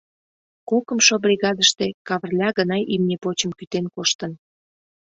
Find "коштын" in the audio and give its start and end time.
3.95-4.31